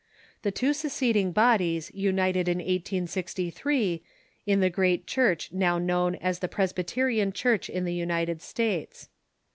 [0.41, 4.01] The two seceding bodies united in 1863
[4.47, 9.09] in the great Church now known as the Presbyterian Church in the United States.